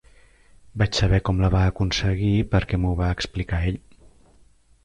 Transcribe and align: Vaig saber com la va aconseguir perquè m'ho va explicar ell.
Vaig 0.81 0.97
saber 0.99 1.19
com 1.29 1.43
la 1.43 1.51
va 1.57 1.61
aconseguir 1.73 2.33
perquè 2.57 2.81
m'ho 2.85 2.97
va 3.03 3.13
explicar 3.19 3.61
ell. 3.73 3.81